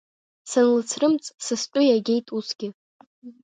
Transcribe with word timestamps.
Санлыцрымҵ, 0.51 1.23
са 1.45 1.55
стәы 1.61 1.81
иагеит 1.85 2.27
усгьы. 2.37 2.67